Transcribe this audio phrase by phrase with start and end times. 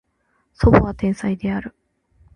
[0.55, 1.75] 叔母は天才である